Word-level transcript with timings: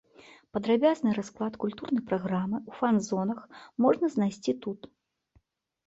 Падрабязны 0.53 1.13
расклад 1.17 1.53
культурнай 1.65 2.03
праграмы 2.09 2.57
ў 2.69 2.81
фан-зонах 2.81 3.39
можна 3.87 4.15
знайсці 4.19 4.61
тут. 4.69 4.95